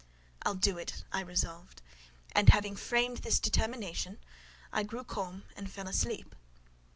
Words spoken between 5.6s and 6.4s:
fell asleep.